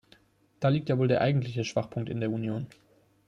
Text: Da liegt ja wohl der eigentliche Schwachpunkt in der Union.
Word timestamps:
Da 0.59 0.69
liegt 0.69 0.89
ja 0.89 0.97
wohl 0.97 1.07
der 1.07 1.21
eigentliche 1.21 1.63
Schwachpunkt 1.63 2.09
in 2.09 2.21
der 2.21 2.31
Union. 2.31 2.65